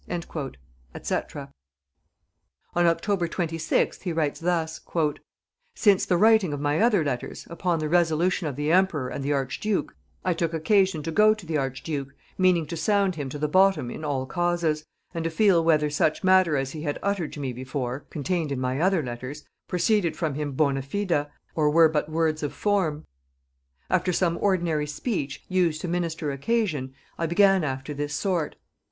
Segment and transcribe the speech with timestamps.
[0.09, 1.39] &c.
[2.73, 4.81] On October 26th he writes thus:
[5.75, 9.31] "Since the writing of my other letters, upon the resolution of the emperor and the
[9.33, 9.95] archduke,
[10.25, 13.91] I took occasion to go to the archduke, meaning to sound him to the bottom
[13.91, 14.83] in all causes,
[15.13, 18.59] and to feel whether such matter as he had uttered to me before (contained in
[18.59, 23.05] my other letters) proceeded from him bona fide, or were but words of form....
[23.87, 28.55] After some ordinary speech, used to minister occasion, I began after this sort.